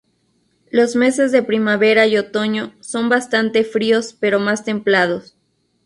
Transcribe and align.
Los 0.71 0.95
meses 0.95 1.31
de 1.31 1.43
primavera 1.43 2.07
y 2.07 2.17
otoño 2.17 2.73
son 2.79 3.07
bastante 3.07 3.63
fríos, 3.63 4.17
pero 4.19 4.39
más 4.39 4.63
templados. 4.65 5.37